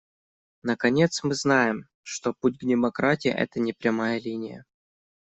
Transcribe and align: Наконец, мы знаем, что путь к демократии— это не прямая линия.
Наконец, 0.63 1.21
мы 1.21 1.35
знаем, 1.35 1.85
что 2.01 2.33
путь 2.33 2.57
к 2.57 2.63
демократии— 2.65 3.29
это 3.29 3.59
не 3.59 3.71
прямая 3.71 4.19
линия. 4.19 4.65